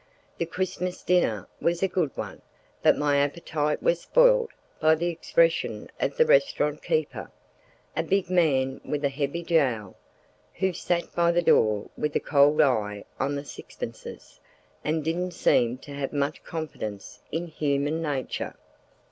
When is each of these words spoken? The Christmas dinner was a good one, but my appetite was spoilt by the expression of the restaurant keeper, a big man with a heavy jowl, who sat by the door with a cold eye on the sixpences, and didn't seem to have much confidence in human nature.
The 0.39 0.47
Christmas 0.47 1.03
dinner 1.03 1.47
was 1.59 1.83
a 1.83 1.87
good 1.87 2.09
one, 2.17 2.41
but 2.81 2.97
my 2.97 3.17
appetite 3.17 3.83
was 3.83 4.01
spoilt 4.01 4.49
by 4.79 4.95
the 4.95 5.09
expression 5.09 5.91
of 5.99 6.17
the 6.17 6.25
restaurant 6.25 6.81
keeper, 6.81 7.29
a 7.95 8.01
big 8.01 8.27
man 8.27 8.81
with 8.83 9.05
a 9.05 9.09
heavy 9.09 9.43
jowl, 9.43 9.95
who 10.55 10.73
sat 10.73 11.13
by 11.13 11.31
the 11.31 11.43
door 11.43 11.87
with 11.95 12.15
a 12.15 12.19
cold 12.19 12.61
eye 12.61 13.05
on 13.19 13.35
the 13.35 13.45
sixpences, 13.45 14.39
and 14.83 15.03
didn't 15.03 15.35
seem 15.35 15.77
to 15.77 15.91
have 15.93 16.13
much 16.13 16.43
confidence 16.43 17.21
in 17.31 17.45
human 17.45 18.01
nature. 18.01 18.55